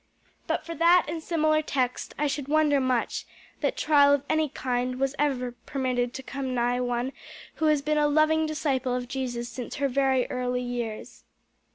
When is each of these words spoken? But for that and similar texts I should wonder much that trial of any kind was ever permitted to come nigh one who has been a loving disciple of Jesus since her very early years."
But 0.47 0.65
for 0.65 0.73
that 0.73 1.05
and 1.07 1.21
similar 1.21 1.61
texts 1.61 2.15
I 2.17 2.25
should 2.25 2.47
wonder 2.47 2.79
much 2.79 3.27
that 3.59 3.77
trial 3.77 4.15
of 4.15 4.23
any 4.31 4.49
kind 4.49 4.99
was 4.99 5.13
ever 5.19 5.51
permitted 5.67 6.11
to 6.15 6.23
come 6.23 6.55
nigh 6.55 6.81
one 6.81 7.13
who 7.57 7.65
has 7.65 7.83
been 7.83 7.99
a 7.99 8.07
loving 8.07 8.47
disciple 8.47 8.95
of 8.95 9.07
Jesus 9.07 9.47
since 9.47 9.75
her 9.75 9.87
very 9.87 10.25
early 10.31 10.63
years." 10.63 11.23